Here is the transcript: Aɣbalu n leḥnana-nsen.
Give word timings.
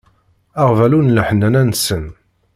Aɣbalu 0.61 0.99
n 1.01 1.07
leḥnana-nsen. 1.15 2.05